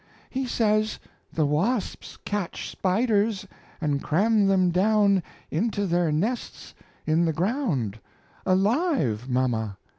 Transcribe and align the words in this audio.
He 0.31 0.47
says 0.47 0.97
the 1.31 1.45
wasps 1.45 2.17
catch 2.25 2.71
spiders 2.71 3.47
and 3.79 4.01
cram 4.01 4.47
them 4.47 4.71
down 4.71 5.21
into 5.51 5.85
their 5.85 6.11
nests 6.11 6.73
in 7.05 7.25
the 7.25 7.33
ground 7.33 7.99
alive, 8.43 9.29
mama! 9.29 9.77